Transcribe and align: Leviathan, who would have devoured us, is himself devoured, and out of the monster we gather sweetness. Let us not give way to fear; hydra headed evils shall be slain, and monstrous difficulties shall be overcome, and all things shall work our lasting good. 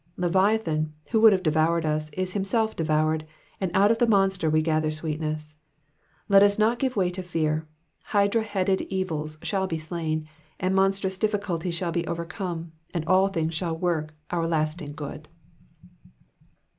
Leviathan, 0.17 0.95
who 1.11 1.21
would 1.21 1.31
have 1.31 1.43
devoured 1.43 1.85
us, 1.85 2.09
is 2.13 2.33
himself 2.33 2.75
devoured, 2.75 3.23
and 3.59 3.69
out 3.75 3.91
of 3.91 3.99
the 3.99 4.07
monster 4.07 4.49
we 4.49 4.59
gather 4.59 4.89
sweetness. 4.89 5.53
Let 6.27 6.41
us 6.41 6.57
not 6.57 6.79
give 6.79 6.95
way 6.95 7.11
to 7.11 7.21
fear; 7.21 7.67
hydra 8.05 8.41
headed 8.41 8.81
evils 8.89 9.37
shall 9.43 9.67
be 9.67 9.77
slain, 9.77 10.27
and 10.59 10.73
monstrous 10.73 11.19
difficulties 11.19 11.75
shall 11.75 11.91
be 11.91 12.07
overcome, 12.07 12.71
and 12.95 13.05
all 13.05 13.27
things 13.27 13.53
shall 13.53 13.77
work 13.77 14.15
our 14.31 14.47
lasting 14.47 14.93
good. 14.93 15.27